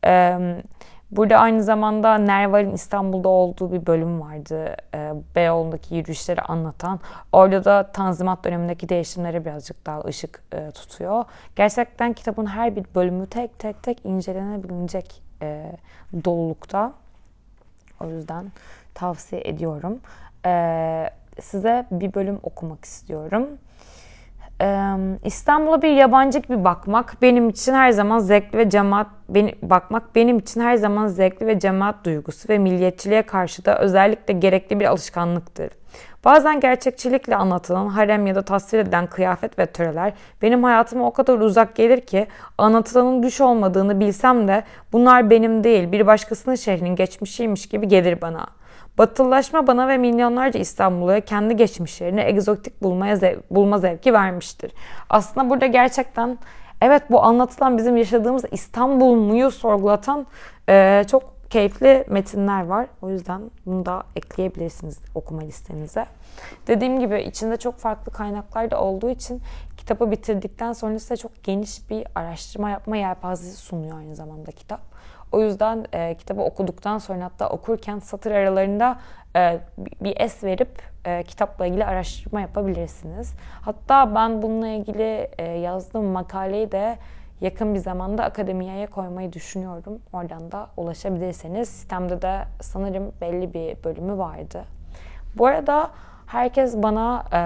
Evet 0.04 0.66
Burada 1.12 1.38
aynı 1.38 1.64
zamanda 1.64 2.18
Nerval'in 2.18 2.72
İstanbul'da 2.72 3.30
olduğu 3.30 3.72
bir 3.72 3.86
bölüm 3.86 4.22
vardı. 4.22 4.76
E, 4.94 5.14
Beyoğlu'ndaki 5.36 5.96
yürüyüşleri 5.96 6.42
anlatan. 6.42 7.00
Orada 7.32 7.66
da 7.66 7.92
Tanzimat 7.92 8.44
dönemindeki 8.44 8.90
değişimlere 8.90 9.46
birazcık 9.46 9.86
daha 9.86 10.02
ışık 10.02 10.44
e, 10.54 10.72
tutuyor. 10.72 11.26
Gerçekten 11.56 12.14
kitabın 12.14 12.46
her 12.46 12.76
bir 12.76 12.86
bölümü 12.96 13.28
tek 13.28 13.60
tek 13.60 13.84
tek 13.84 14.06
incelenebilecek 14.06 15.22
e, 15.42 15.72
dolulukta. 16.26 16.94
O 18.02 18.08
yüzden 18.10 18.52
tavsiye 18.94 19.42
ediyorum. 19.46 20.00
E, 20.46 21.10
size 21.42 21.86
bir 21.92 22.14
bölüm 22.14 22.40
okumak 22.44 22.86
istiyorum. 22.86 23.48
İstanbul'a 25.24 25.82
bir 25.82 25.90
yabancı 25.90 26.40
gibi 26.40 26.64
bakmak 26.64 27.22
benim 27.22 27.50
için 27.50 27.74
her 27.74 27.92
zaman 27.92 28.20
zevkli 28.20 28.58
ve 28.58 28.70
cemaat 28.70 29.08
beni, 29.30 29.56
bakmak 29.62 30.16
benim 30.16 30.40
için 30.40 30.62
her 30.62 30.76
zaman 30.76 31.08
zevkli 31.08 31.48
ve 31.48 31.60
cemaat 31.60 32.06
duygusu 32.06 32.50
ve 32.50 32.58
milliyetçiliğe 32.58 33.22
karşı 33.22 33.66
da 33.66 33.80
özellikle 33.80 34.34
gerekli 34.34 34.80
bir 34.80 34.86
alışkanlıktır. 34.86 35.70
Bazen 36.26 36.60
gerçekçilikle 36.60 37.36
anlatılan 37.36 37.88
harem 37.88 38.28
ya 38.28 38.36
da 38.36 38.42
tasvir 38.42 38.80
edilen 38.80 39.08
kıyafet 39.08 39.60
ve 39.60 39.66
töreler 39.66 40.14
benim 40.42 40.64
hayatıma 40.64 41.08
o 41.08 41.14
kadar 41.14 41.40
uzak 41.40 41.76
gelir 41.76 42.02
ki 42.02 42.28
anlatılanın 42.58 43.24
düş 43.24 43.42
olmadığını 43.42 44.00
bilsem 44.00 44.48
de 44.48 44.64
bunlar 44.92 45.30
benim 45.30 45.64
değil 45.64 45.92
bir 45.92 46.08
başkasının 46.08 46.56
şehrinin 46.56 46.96
geçmişiymiş 46.96 47.70
gibi 47.70 47.88
gelir 47.88 48.22
bana.'' 48.22 48.57
Batılılaşma 48.98 49.68
bana 49.68 49.88
ve 49.88 49.98
milyonlarca 49.98 50.60
İstanbul'a 50.60 51.22
kendi 51.22 51.56
geçmişlerini 51.56 52.22
egzotik 52.22 52.84
bulmaya 52.84 53.16
zev- 53.16 53.42
bulma 53.52 53.78
zevki 53.78 54.14
vermiştir. 54.14 54.72
Aslında 55.10 55.50
burada 55.50 55.66
gerçekten 55.66 56.38
evet 56.82 57.04
bu 57.10 57.24
anlatılan 57.24 57.78
bizim 57.78 57.98
yaşadığımız 57.98 58.46
İstanbul 58.52 59.16
muyu 59.16 59.52
sorgulatan 59.52 60.28
e, 60.70 61.04
çok 61.12 61.38
keyifli 61.50 62.06
metinler 62.10 62.66
var. 62.66 62.88
O 63.02 63.10
yüzden 63.10 63.42
bunu 63.66 63.86
da 63.86 64.04
ekleyebilirsiniz 64.16 65.00
okuma 65.16 65.42
listenize. 65.42 66.06
Dediğim 66.68 67.00
gibi 67.00 67.22
içinde 67.22 67.58
çok 67.58 67.78
farklı 67.78 68.12
kaynaklar 68.12 68.72
da 68.72 68.82
olduğu 68.82 69.10
için 69.10 69.42
kitabı 69.78 70.12
bitirdikten 70.12 70.74
sonra 70.74 71.00
size 71.00 71.18
çok 71.18 71.44
geniş 71.44 71.90
bir 71.90 72.08
araştırma 72.16 72.70
yapma 72.70 72.98
yelpazesi 72.98 73.58
sunuyor 73.58 73.98
aynı 73.98 74.16
zamanda 74.16 74.52
kitap. 74.52 74.82
O 75.32 75.42
yüzden 75.42 75.86
e, 75.94 76.16
kitabı 76.16 76.42
okuduktan 76.42 76.98
sonra 76.98 77.26
hatta 77.26 77.50
okurken 77.50 78.00
satır 78.00 78.32
aralarında 78.32 79.00
e, 79.36 79.60
bir 80.02 80.20
es 80.20 80.44
verip 80.44 80.82
e, 81.06 81.24
kitapla 81.24 81.66
ilgili 81.66 81.86
araştırma 81.86 82.42
yapabilirsiniz. 82.42 83.34
Hatta 83.62 84.16
ben 84.16 84.42
bununla 84.42 84.68
ilgili 84.68 85.30
e, 85.38 85.44
yazdığım 85.44 86.06
makaleyi 86.06 86.72
de 86.72 86.98
yakın 87.42 87.74
bir 87.74 87.80
zamanda 87.80 88.24
akademiyeye 88.24 88.88
koymayı 88.88 89.34
düşünüyorum. 89.34 90.00
Oradan 90.14 90.52
da 90.52 90.68
ulaşabilirseniz. 90.78 91.70
Sistemde 91.70 92.22
de 92.22 92.40
sanırım 92.62 93.12
belli 93.22 93.54
bir 93.54 93.84
bölümü 93.84 94.18
vardı. 94.18 94.64
Bu 95.38 95.46
arada 95.46 95.92
Herkes 96.28 96.76
bana 96.76 97.24
e, 97.34 97.40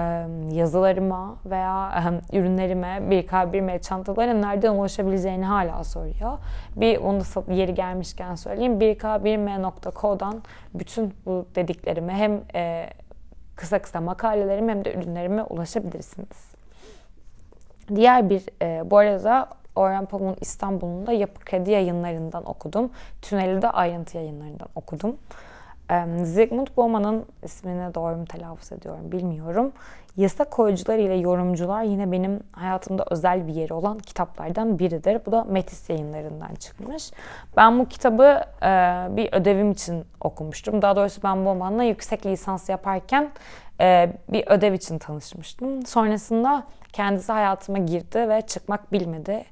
yazılarıma 0.56 1.36
veya 1.46 2.02
e, 2.32 2.38
ürünlerime, 2.38 2.86
1K1 2.86 3.60
mail 3.60 3.78
çantalarına 3.78 4.46
nereden 4.46 4.72
ulaşabileceğini 4.72 5.44
hala 5.44 5.84
soruyor. 5.84 6.38
Bir 6.76 6.98
onu 6.98 7.22
yeri 7.48 7.74
gelmişken 7.74 8.34
söyleyeyim. 8.34 8.80
1K1m.co'dan 8.80 10.42
bütün 10.74 11.14
bu 11.26 11.46
dediklerime 11.54 12.14
hem 12.14 12.40
e, 12.54 12.90
kısa 13.56 13.82
kısa 13.82 14.00
makalelerime 14.00 14.72
hem 14.72 14.84
de 14.84 14.94
ürünlerime 14.94 15.42
ulaşabilirsiniz. 15.42 16.52
Diğer 17.94 18.30
bir, 18.30 18.42
e, 18.62 18.90
bu 18.90 18.98
arada 18.98 19.48
Orhan 19.76 20.06
Pamuk'un 20.06 20.36
İstanbul'un 20.40 21.06
da 21.06 21.12
Yapı 21.12 21.40
Kredi 21.40 21.70
yayınlarından 21.70 22.50
okudum. 22.50 22.90
Tüneli 23.22 23.62
de 23.62 23.70
ayrıntı 23.70 24.16
yayınlarından 24.16 24.68
okudum. 24.74 25.16
Zygmunt 26.24 26.76
Bauman'ın 26.76 27.26
ismini 27.42 27.94
doğru 27.94 28.16
mu 28.16 28.24
telaffuz 28.24 28.72
ediyorum 28.72 29.12
bilmiyorum. 29.12 29.72
Yasa 30.16 30.44
koyucular 30.44 30.98
ile 30.98 31.14
yorumcular 31.14 31.82
yine 31.82 32.12
benim 32.12 32.40
hayatımda 32.52 33.04
özel 33.10 33.46
bir 33.46 33.54
yeri 33.54 33.74
olan 33.74 33.98
kitaplardan 33.98 34.78
biridir. 34.78 35.20
Bu 35.26 35.32
da 35.32 35.44
Metis 35.44 35.90
yayınlarından 35.90 36.54
çıkmış. 36.54 37.10
Ben 37.56 37.78
bu 37.78 37.88
kitabı 37.88 38.44
e, 38.62 38.68
bir 39.16 39.32
ödevim 39.32 39.70
için 39.70 40.04
okumuştum. 40.20 40.82
Daha 40.82 40.96
doğrusu 40.96 41.22
ben 41.22 41.44
Bauman'la 41.44 41.82
yüksek 41.82 42.26
lisans 42.26 42.68
yaparken 42.68 43.30
e, 43.80 44.12
bir 44.28 44.46
ödev 44.46 44.72
için 44.72 44.98
tanışmıştım. 44.98 45.86
Sonrasında 45.86 46.64
kendisi 46.92 47.32
hayatıma 47.32 47.78
girdi 47.78 48.28
ve 48.28 48.40
çıkmak 48.40 48.92
bilmedi. 48.92 49.44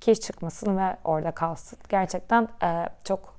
Ki 0.00 0.20
çıkmasın 0.20 0.76
ve 0.78 0.96
orada 1.04 1.30
kalsın. 1.30 1.78
Gerçekten 1.88 2.48
e, 2.62 2.88
çok 3.04 3.34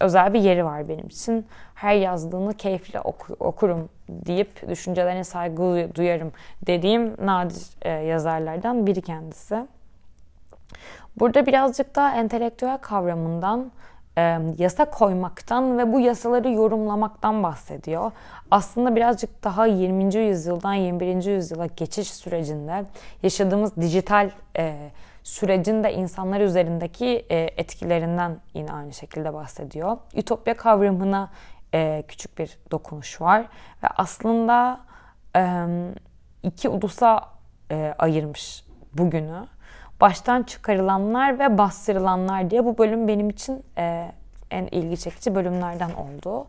özel 0.00 0.34
bir 0.34 0.40
yeri 0.40 0.64
var 0.64 0.88
benim 0.88 1.06
için. 1.06 1.46
Her 1.74 1.94
yazdığını 1.94 2.54
keyifle 2.54 3.00
oku, 3.00 3.36
okurum 3.40 3.88
deyip 4.08 4.68
düşüncelerine 4.68 5.24
saygı 5.24 5.88
duyarım 5.94 6.32
dediğim 6.66 7.26
nadir 7.26 7.66
e, 7.82 7.90
yazarlardan 7.90 8.86
biri 8.86 9.02
kendisi. 9.02 9.66
Burada 11.16 11.46
birazcık 11.46 11.96
daha 11.96 12.16
entelektüel 12.16 12.78
kavramından 12.78 13.70
e, 14.18 14.38
yasa 14.58 14.84
koymaktan 14.84 15.78
ve 15.78 15.92
bu 15.92 16.00
yasaları 16.00 16.50
yorumlamaktan 16.50 17.42
bahsediyor. 17.42 18.12
Aslında 18.50 18.96
birazcık 18.96 19.44
daha 19.44 19.66
20. 19.66 20.14
yüzyıldan 20.14 20.74
21. 20.74 21.24
yüzyıla 21.24 21.66
geçiş 21.66 22.10
sürecinde 22.10 22.84
yaşadığımız 23.22 23.76
dijital 23.76 24.30
e, 24.58 24.90
sürecin 25.24 25.84
de 25.84 25.92
insanlar 25.92 26.40
üzerindeki 26.40 27.26
e, 27.30 27.36
etkilerinden 27.36 28.40
yine 28.54 28.72
aynı 28.72 28.92
şekilde 28.92 29.34
bahsediyor. 29.34 29.96
Ütopya 30.14 30.56
kavramına 30.56 31.30
e, 31.74 32.04
küçük 32.08 32.38
bir 32.38 32.58
dokunuş 32.70 33.20
var 33.20 33.40
ve 33.82 33.86
aslında 33.96 34.80
iki 36.42 36.68
ulusa 36.68 37.28
e, 37.70 37.94
ayırmış 37.98 38.64
bugünü 38.92 39.46
baştan 40.00 40.42
çıkarılanlar 40.42 41.38
ve 41.38 41.58
bastırılanlar 41.58 42.50
diye 42.50 42.64
bu 42.64 42.78
bölüm 42.78 43.08
benim 43.08 43.30
için 43.30 43.64
en 44.50 44.66
ilgi 44.66 44.96
çekici 44.96 45.34
bölümlerden 45.34 45.90
oldu. 45.90 46.46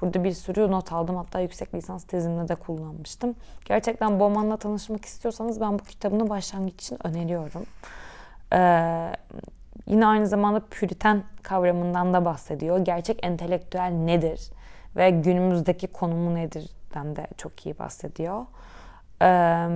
Burada 0.00 0.24
bir 0.24 0.32
sürü 0.32 0.70
not 0.70 0.92
aldım. 0.92 1.16
Hatta 1.16 1.40
yüksek 1.40 1.74
lisans 1.74 2.04
tezimde 2.04 2.48
de 2.48 2.54
kullanmıştım. 2.54 3.34
Gerçekten 3.64 4.20
Bowman'la 4.20 4.56
tanışmak 4.56 5.04
istiyorsanız 5.04 5.60
ben 5.60 5.78
bu 5.78 5.84
kitabını 5.84 6.28
başlangıç 6.28 6.74
için 6.74 7.06
öneriyorum. 7.06 7.66
Ee, 8.52 9.12
yine 9.86 10.06
aynı 10.06 10.26
zamanda 10.26 10.60
püriten 10.70 11.24
kavramından 11.42 12.14
da 12.14 12.24
bahsediyor. 12.24 12.78
Gerçek 12.78 13.26
entelektüel 13.26 13.90
nedir 13.90 14.50
ve 14.96 15.10
günümüzdeki 15.10 15.86
konumu 15.86 16.34
nedirden 16.34 17.16
de 17.16 17.26
çok 17.36 17.66
iyi 17.66 17.78
bahsediyor. 17.78 18.46
Ee, 19.22 19.68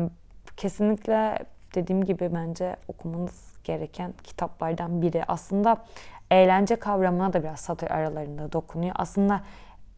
kesinlikle 0.56 1.38
dediğim 1.74 2.04
gibi 2.04 2.30
bence 2.34 2.76
okumanız 2.88 3.52
gereken 3.64 4.14
kitaplardan 4.24 5.02
biri. 5.02 5.24
Aslında 5.28 5.76
eğlence 6.30 6.76
kavramına 6.76 7.32
da 7.32 7.42
biraz 7.42 7.60
satır 7.60 7.90
aralarında 7.90 8.52
dokunuyor. 8.52 8.94
Aslında 8.98 9.40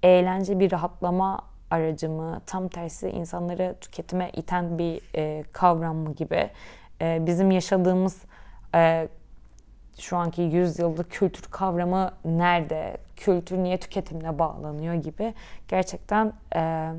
eğlence 0.02 0.58
bir 0.58 0.72
rahatlama 0.72 1.40
aracı 1.70 2.08
mı, 2.08 2.40
tam 2.46 2.68
tersi 2.68 3.08
insanları 3.08 3.74
tüketime 3.80 4.30
iten 4.30 4.78
bir 4.78 5.00
e, 5.16 5.44
kavram 5.52 5.96
mı 5.96 6.12
gibi. 6.12 6.50
E, 7.00 7.26
bizim 7.26 7.50
yaşadığımız 7.50 8.22
e, 8.74 9.08
şu 9.98 10.16
anki 10.16 10.42
yüzyıllık 10.42 11.10
kültür 11.10 11.42
kavramı 11.50 12.10
nerede, 12.24 12.96
kültür 13.16 13.58
niye 13.58 13.78
tüketimle 13.78 14.38
bağlanıyor 14.38 14.94
gibi 14.94 15.34
gerçekten 15.68 16.32
e, 16.56 16.90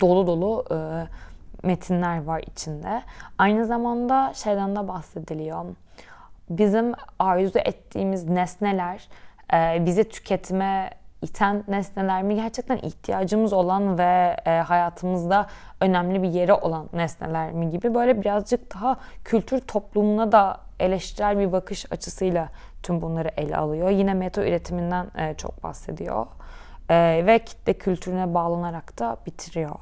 dolu 0.00 0.26
dolu 0.26 0.64
e, 0.70 0.76
metinler 1.66 2.24
var 2.24 2.42
içinde. 2.46 3.02
Aynı 3.38 3.66
zamanda 3.66 4.32
şeyden 4.34 4.76
de 4.76 4.88
bahsediliyor. 4.88 5.64
Bizim 6.50 6.92
arzu 7.18 7.58
ettiğimiz 7.58 8.28
nesneler 8.28 9.08
e, 9.54 9.86
bizi 9.86 10.08
tüketime 10.08 10.90
iten 11.22 11.64
nesneler 11.68 12.22
mi 12.22 12.34
gerçekten 12.34 12.76
ihtiyacımız 12.76 13.52
olan 13.52 13.98
ve 13.98 14.36
e, 14.46 14.50
hayatımızda 14.50 15.46
önemli 15.80 16.22
bir 16.22 16.28
yeri 16.28 16.52
olan 16.52 16.88
nesneler 16.92 17.52
mi 17.52 17.70
gibi 17.70 17.94
böyle 17.94 18.20
birazcık 18.20 18.74
daha 18.74 18.96
kültür 19.24 19.60
toplumuna 19.60 20.32
da 20.32 20.63
eleştirel 20.80 21.38
bir 21.38 21.52
bakış 21.52 21.92
açısıyla 21.92 22.48
tüm 22.82 23.02
bunları 23.02 23.30
ele 23.36 23.56
alıyor. 23.56 23.90
Yine 23.90 24.14
meta 24.14 24.46
üretiminden 24.46 25.06
e, 25.18 25.34
çok 25.34 25.62
bahsediyor 25.62 26.26
e, 26.88 27.22
ve 27.26 27.38
kitle 27.38 27.72
kültürüne 27.72 28.34
bağlanarak 28.34 28.98
da 28.98 29.16
bitiriyor. 29.26 29.76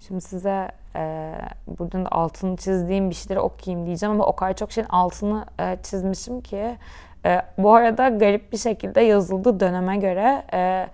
Şimdi 0.00 0.20
size 0.20 0.68
e, 0.96 1.34
buradan 1.66 2.04
da 2.04 2.08
altını 2.12 2.56
çizdiğim 2.56 3.10
bir 3.10 3.14
şeyleri 3.14 3.40
okuyayım 3.40 3.86
diyeceğim 3.86 4.14
ama 4.14 4.24
o 4.24 4.36
kadar 4.36 4.56
çok 4.56 4.72
şeyin 4.72 4.88
altını 4.88 5.46
e, 5.60 5.76
çizmişim 5.82 6.40
ki. 6.40 6.76
E, 7.24 7.42
bu 7.58 7.74
arada 7.74 8.08
garip 8.08 8.52
bir 8.52 8.58
şekilde 8.58 9.00
yazıldığı 9.00 9.60
döneme 9.60 9.96
göre 9.96 10.42
e, 10.52 10.86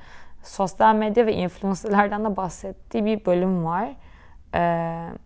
sosyal 0.43 0.95
medya 0.95 1.27
ve 1.27 1.35
influencerlardan 1.35 2.25
da 2.25 2.37
bahsettiği 2.37 3.05
bir 3.05 3.25
bölüm 3.25 3.65
var. 3.65 3.89
E, 4.55 5.26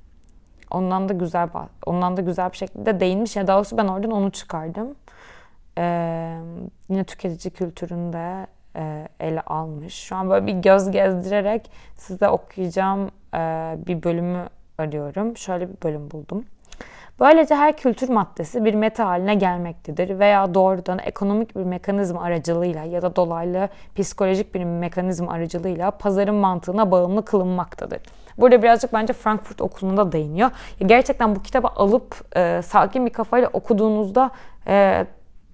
ondan 0.70 1.08
da 1.08 1.12
güzel 1.12 1.48
ondan 1.86 2.16
da 2.16 2.20
güzel 2.20 2.52
bir 2.52 2.56
şekilde 2.56 3.00
değinmiş. 3.00 3.36
Ya 3.36 3.46
daha 3.46 3.56
doğrusu 3.56 3.76
ben 3.76 3.88
oradan 3.88 4.10
onu 4.10 4.30
çıkardım. 4.30 4.94
E, 5.78 6.36
yine 6.88 7.04
tüketici 7.04 7.52
kültüründe 7.52 8.46
e, 8.76 9.08
ele 9.20 9.40
almış. 9.40 9.94
Şu 9.94 10.16
an 10.16 10.30
böyle 10.30 10.46
bir 10.46 10.52
göz 10.52 10.90
gezdirerek 10.90 11.70
size 11.96 12.28
okuyacağım 12.28 13.10
e, 13.34 13.38
bir 13.86 14.02
bölümü 14.02 14.48
arıyorum. 14.78 15.36
Şöyle 15.36 15.68
bir 15.68 15.82
bölüm 15.82 16.10
buldum. 16.10 16.44
Böylece 17.20 17.54
her 17.54 17.76
kültür 17.76 18.08
maddesi 18.08 18.64
bir 18.64 18.74
meta 18.74 19.06
haline 19.06 19.34
gelmektedir 19.34 20.18
veya 20.18 20.54
doğrudan 20.54 20.98
ekonomik 20.98 21.56
bir 21.56 21.64
mekanizma 21.64 22.22
aracılığıyla 22.22 22.84
ya 22.84 23.02
da 23.02 23.16
dolaylı 23.16 23.68
psikolojik 23.96 24.54
bir 24.54 24.64
mekanizma 24.64 25.32
aracılığıyla 25.32 25.90
pazarın 25.90 26.34
mantığına 26.34 26.90
bağımlı 26.90 27.24
kılınmaktadır. 27.24 28.00
Burada 28.40 28.62
birazcık 28.62 28.92
bence 28.92 29.12
Frankfurt 29.12 29.60
okulunda 29.60 30.12
değiniyor. 30.12 30.50
Gerçekten 30.86 31.36
bu 31.36 31.42
kitabı 31.42 31.68
alıp 31.68 32.36
e, 32.36 32.62
sakin 32.62 33.06
bir 33.06 33.12
kafayla 33.12 33.48
okuduğunuzda 33.52 34.30
e, 34.66 35.06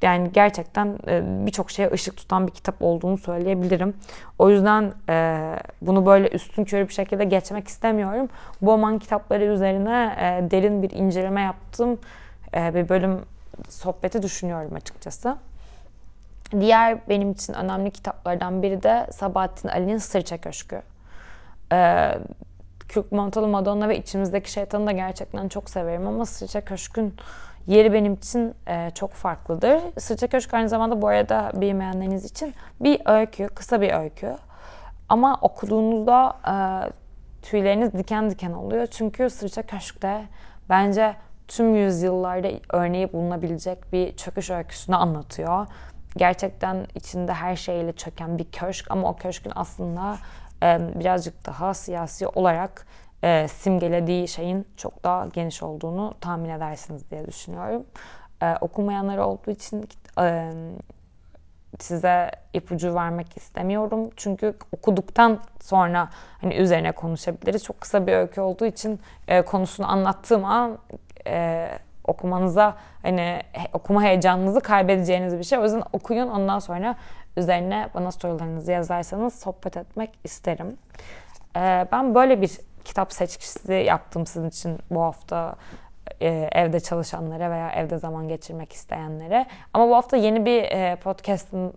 yani 0.03 0.31
gerçekten 0.33 0.99
e, 1.09 1.23
birçok 1.47 1.71
şeye 1.71 1.91
ışık 1.91 2.17
tutan 2.17 2.47
bir 2.47 2.53
kitap 2.53 2.75
olduğunu 2.81 3.19
söyleyebilirim. 3.19 3.95
O 4.39 4.51
yüzden 4.51 4.93
e, 5.09 5.39
bunu 5.83 6.07
böyle 6.07 6.29
üstün 6.29 6.65
körü 6.65 6.89
bir 6.89 6.93
şekilde 6.93 7.25
geçmek 7.25 7.69
istemiyorum. 7.69 8.29
Bowman 8.63 8.99
kitapları 8.99 9.45
üzerine 9.45 10.17
e, 10.21 10.51
derin 10.51 10.83
bir 10.83 10.91
inceleme 10.91 11.41
yaptım. 11.41 11.99
Bir 12.55 12.89
bölüm 12.89 13.21
sohbeti 13.69 14.23
düşünüyorum 14.23 14.75
açıkçası. 14.75 15.37
Diğer 16.61 16.99
benim 17.09 17.33
için 17.33 17.53
önemli 17.53 17.91
kitaplardan 17.91 18.63
biri 18.63 18.83
de 18.83 19.07
Sabahattin 19.13 19.69
Ali'nin 19.69 19.99
Sırça 19.99 20.39
Köşkü. 20.39 20.83
Kürk 22.89 23.13
Montalı 23.13 23.49
Madonna 23.49 23.89
ve 23.89 23.99
İçimizdeki 23.99 24.53
Şeytan'ı 24.53 24.87
da 24.87 24.93
gerçekten 24.93 25.49
çok 25.49 25.71
severim 25.71 26.07
ama 26.07 26.27
Sırça 26.27 26.61
Köşk'ün 26.61 27.15
yeri 27.67 27.93
benim 27.93 28.15
için 28.15 28.55
e, 28.67 28.91
çok 28.91 29.13
farklıdır. 29.13 29.81
Sırça 29.99 30.27
Köşk 30.27 30.55
aynı 30.55 30.69
zamanda 30.69 31.03
bu 31.03 31.09
arada 31.09 31.53
bilmeyenleriniz 31.55 32.25
için 32.25 32.55
bir 32.81 33.01
öykü, 33.07 33.49
kısa 33.49 33.81
bir 33.81 33.93
öykü. 33.93 34.37
Ama 35.09 35.39
okuduğunuzda 35.41 36.37
e, 36.49 36.55
tüyleriniz 37.43 37.93
diken 37.93 38.31
diken 38.31 38.53
oluyor. 38.53 38.87
Çünkü 38.87 39.31
Sırça 39.31 39.63
Köşk'te 39.63 40.25
bence 40.69 41.17
tüm 41.49 41.75
yüzyıllarda 41.75 42.49
örneği 42.73 43.13
bulunabilecek 43.13 43.93
bir 43.93 44.17
çöküş 44.17 44.51
öyküsünü 44.51 44.97
anlatıyor. 44.97 45.67
Gerçekten 46.17 46.87
içinde 46.95 47.33
her 47.33 47.57
şeyle 47.57 47.93
çöken 47.93 48.39
bir 48.39 48.45
köşk 48.45 48.91
ama 48.91 49.11
o 49.11 49.17
köşkün 49.17 49.53
aslında 49.55 50.17
birazcık 50.63 51.47
daha 51.47 51.75
siyasi 51.75 52.29
olarak 52.29 52.87
e, 53.25 53.49
simgelediği 53.49 54.29
şeyin 54.29 54.67
çok 54.77 55.05
daha 55.05 55.27
geniş 55.27 55.63
olduğunu 55.63 56.15
tahmin 56.21 56.49
edersiniz 56.49 57.11
diye 57.11 57.27
düşünüyorum. 57.27 57.87
E, 58.43 58.55
okumayanlar 58.61 59.19
olduğu 59.19 59.51
için 59.51 59.89
e, 60.21 60.53
size 61.81 62.31
ipucu 62.53 62.95
vermek 62.95 63.37
istemiyorum. 63.37 64.11
Çünkü 64.17 64.55
okuduktan 64.73 65.41
sonra 65.63 66.09
hani 66.41 66.55
üzerine 66.55 66.93
konuşabiliriz. 66.93 67.65
Çok 67.65 67.81
kısa 67.81 68.07
bir 68.07 68.13
öykü 68.13 68.41
olduğu 68.41 68.67
için 68.67 69.01
e, 69.29 69.43
konusunu 69.43 69.91
anlattığım 69.91 70.45
an 70.45 70.79
okumanıza 72.05 72.77
hani 73.03 73.43
okuma 73.73 74.03
heyecanınızı 74.03 74.61
kaybedeceğiniz 74.61 75.39
bir 75.39 75.45
şey. 75.45 75.59
O 75.59 75.63
yüzden 75.63 75.83
okuyun 75.93 76.29
ondan 76.29 76.59
sonra 76.59 76.97
üzerine 77.37 77.89
bana 77.95 78.13
sorularınızı 78.13 78.73
yazarsanız 78.73 79.35
sohbet 79.35 79.77
etmek 79.77 80.11
isterim. 80.25 80.77
E, 81.57 81.87
ben 81.93 82.15
böyle 82.15 82.43
bir 82.43 82.51
kitap 82.85 83.13
seçkisi 83.13 83.73
yaptım 83.73 84.27
sizin 84.27 84.49
için 84.49 84.79
bu 84.91 85.03
hafta 85.03 85.57
e, 86.21 86.49
evde 86.53 86.81
çalışanlara 86.81 87.51
veya 87.51 87.71
evde 87.71 87.99
zaman 87.99 88.29
geçirmek 88.29 88.73
isteyenlere. 88.73 89.47
Ama 89.75 89.89
bu 89.89 89.97
hafta 89.97 90.17
yeni 90.17 90.45
bir 90.45 90.63
e, 90.63 90.97
podcast'ın 90.97 91.73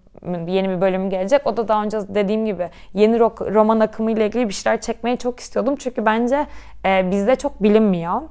yeni 0.47 0.69
bir 0.69 0.81
bölümü 0.81 1.09
gelecek. 1.09 1.47
O 1.47 1.57
da 1.57 1.67
daha 1.67 1.83
önce 1.83 1.99
dediğim 2.07 2.45
gibi 2.45 2.69
yeni 2.93 3.19
roman 3.19 3.79
akımı 3.79 4.11
ile 4.11 4.27
ilgili 4.27 4.49
bir 4.49 4.53
şeyler 4.53 4.81
çekmeyi 4.81 5.17
çok 5.17 5.39
istiyordum. 5.39 5.75
Çünkü 5.75 6.05
bence 6.05 6.47
e, 6.85 7.11
bizde 7.11 7.35
çok 7.35 7.63
bilinmiyor 7.63 8.21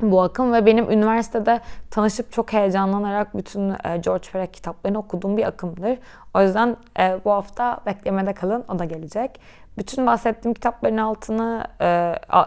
bu 0.00 0.22
akım 0.22 0.52
ve 0.52 0.66
benim 0.66 0.90
üniversitede 0.90 1.60
tanışıp 1.90 2.32
çok 2.32 2.52
heyecanlanarak 2.52 3.36
bütün 3.36 3.70
e, 3.70 3.96
George 4.04 4.28
Perec 4.32 4.52
kitaplarını 4.52 4.98
okuduğum 4.98 5.36
bir 5.36 5.46
akımdır. 5.46 5.98
O 6.34 6.42
yüzden 6.42 6.76
e, 6.98 7.18
bu 7.24 7.30
hafta 7.30 7.78
beklemede 7.86 8.32
kalın, 8.32 8.64
o 8.68 8.78
da 8.78 8.84
gelecek. 8.84 9.40
Bütün 9.78 10.06
bahsettiğim 10.06 10.54
kitapların 10.54 10.96
altını, 10.96 11.64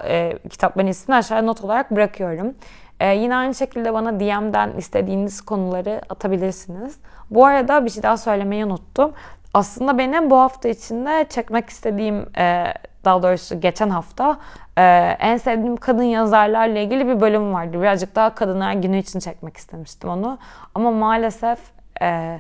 e, 0.10 0.40
kitapların 0.50 0.88
ismini 0.88 1.18
aşağıya 1.18 1.44
not 1.44 1.64
olarak 1.64 1.92
bırakıyorum. 1.92 2.56
E, 3.00 3.16
yine 3.16 3.36
aynı 3.36 3.56
şekilde 3.56 3.94
bana 3.94 4.20
DM'den 4.20 4.72
istediğiniz 4.78 5.42
konuları 5.42 6.02
atabilirsiniz. 6.10 6.98
Bu 7.32 7.46
arada 7.46 7.86
bir 7.86 7.90
şey 7.90 8.04
daha 8.04 8.18
söylemeyi 8.18 8.66
unuttum. 8.66 9.14
Aslında 9.54 9.98
benim 9.98 10.30
bu 10.30 10.38
hafta 10.38 10.70
içinde 10.70 11.26
çekmek 11.30 11.70
istediğim, 11.70 12.26
e, 12.38 12.74
daha 13.06 13.24
doğrusu 13.24 13.62
geçen 13.62 13.90
hafta 13.90 14.38
e, 14.78 14.82
en 15.20 15.38
sevdiğim 15.38 15.78
kadın 15.78 16.04
yazarlarla 16.04 16.80
ilgili 16.80 17.08
bir 17.08 17.22
bölüm 17.22 17.54
vardı. 17.54 17.82
Birazcık 17.82 18.16
daha 18.16 18.36
kadınlar 18.36 18.74
günü 18.74 18.98
için 18.98 19.20
çekmek 19.20 19.58
istemiştim 19.58 20.10
onu. 20.10 20.38
Ama 20.76 20.92
maalesef... 20.92 21.60
E, 22.02 22.40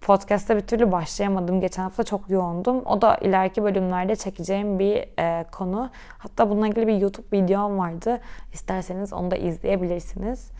podcast'a 0.00 0.56
bir 0.56 0.60
türlü 0.60 0.92
başlayamadım. 0.92 1.60
Geçen 1.60 1.82
hafta 1.82 2.04
çok 2.04 2.30
yoğundum. 2.30 2.86
O 2.86 3.02
da 3.02 3.16
ileriki 3.16 3.62
bölümlerde 3.62 4.16
çekeceğim 4.16 4.78
bir 4.78 5.04
e, 5.18 5.44
konu. 5.52 5.90
Hatta 6.18 6.50
bununla 6.50 6.68
ilgili 6.68 6.86
bir 6.86 6.96
YouTube 6.96 7.26
videom 7.32 7.78
vardı. 7.78 8.20
İsterseniz 8.52 9.12
onu 9.12 9.30
da 9.30 9.36
izleyebilirsiniz. 9.36 10.50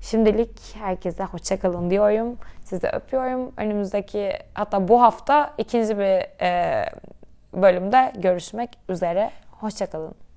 Şimdilik 0.00 0.76
herkese 0.78 1.24
hoşçakalın 1.24 1.90
diyorum. 1.90 2.36
Sizi 2.64 2.86
öpüyorum. 2.86 3.52
Önümüzdeki 3.56 4.32
hatta 4.54 4.88
bu 4.88 5.02
hafta 5.02 5.54
ikinci 5.58 5.98
bir 5.98 6.42
e, 6.42 6.84
bölümde 7.54 8.12
görüşmek 8.16 8.78
üzere. 8.88 9.30
Hoşçakalın. 9.50 10.23